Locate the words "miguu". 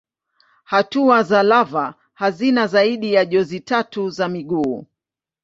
4.29-4.85